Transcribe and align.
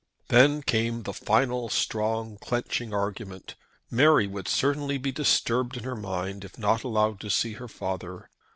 Then 0.29 0.63
came 0.63 1.03
the 1.03 1.13
final, 1.13 1.69
strong, 1.69 2.39
clenching 2.41 2.91
argument. 2.91 3.53
Mary 3.91 4.25
would 4.25 4.47
certainly 4.47 4.97
be 4.97 5.11
disturbed 5.11 5.77
in 5.77 5.83
her 5.83 5.95
mind 5.95 6.43
if 6.43 6.57
not 6.57 6.83
allowed 6.83 7.19
to 7.19 7.29
see 7.29 7.53
her 7.53 7.67
father. 7.67 8.27